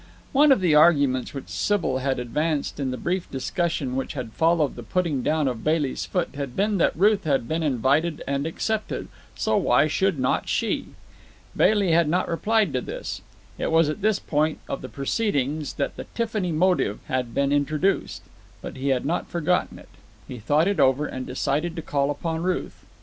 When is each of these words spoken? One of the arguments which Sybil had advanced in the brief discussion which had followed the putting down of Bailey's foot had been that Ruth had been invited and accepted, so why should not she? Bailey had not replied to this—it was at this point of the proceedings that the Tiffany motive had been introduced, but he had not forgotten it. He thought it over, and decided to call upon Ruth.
One 0.31 0.51
of 0.51 0.61
the 0.61 0.73
arguments 0.73 1.31
which 1.31 1.47
Sybil 1.49 1.99
had 1.99 2.17
advanced 2.17 2.79
in 2.79 2.89
the 2.89 2.97
brief 2.97 3.29
discussion 3.29 3.95
which 3.95 4.13
had 4.13 4.31
followed 4.33 4.75
the 4.75 4.81
putting 4.81 5.21
down 5.21 5.47
of 5.47 5.63
Bailey's 5.63 6.07
foot 6.07 6.33
had 6.33 6.55
been 6.55 6.79
that 6.79 6.97
Ruth 6.97 7.23
had 7.25 7.47
been 7.47 7.61
invited 7.61 8.23
and 8.27 8.47
accepted, 8.47 9.09
so 9.35 9.57
why 9.57 9.85
should 9.85 10.17
not 10.17 10.49
she? 10.49 10.87
Bailey 11.55 11.91
had 11.91 12.09
not 12.09 12.27
replied 12.27 12.73
to 12.73 12.81
this—it 12.81 13.71
was 13.71 13.89
at 13.89 14.01
this 14.01 14.17
point 14.17 14.57
of 14.67 14.81
the 14.81 14.89
proceedings 14.89 15.73
that 15.73 15.97
the 15.97 16.05
Tiffany 16.15 16.51
motive 16.51 16.97
had 17.07 17.35
been 17.35 17.51
introduced, 17.53 18.23
but 18.59 18.77
he 18.77 18.87
had 18.87 19.05
not 19.05 19.29
forgotten 19.29 19.77
it. 19.77 19.89
He 20.27 20.39
thought 20.39 20.67
it 20.67 20.79
over, 20.79 21.05
and 21.05 21.27
decided 21.27 21.75
to 21.75 21.83
call 21.83 22.09
upon 22.09 22.41
Ruth. 22.41 22.87